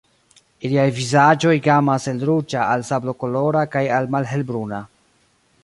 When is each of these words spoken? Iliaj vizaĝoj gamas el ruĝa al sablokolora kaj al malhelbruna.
Iliaj 0.69 0.85
vizaĝoj 0.99 1.53
gamas 1.67 2.09
el 2.13 2.23
ruĝa 2.29 2.65
al 2.77 2.87
sablokolora 2.89 3.63
kaj 3.77 3.85
al 3.99 4.13
malhelbruna. 4.17 4.81